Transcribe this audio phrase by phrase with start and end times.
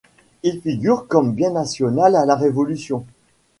[0.41, 3.05] Il figure comme bien national à la Révolution.